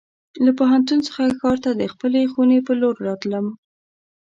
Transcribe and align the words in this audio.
له 0.45 0.51
پوهنتون 0.59 0.99
څخه 1.07 1.21
ښار 1.39 1.57
ته 1.63 1.71
د 1.79 1.83
خپلې 1.93 2.21
خونې 2.31 2.59
په 2.67 2.73
لور 2.81 2.95
راتلم. 3.07 3.45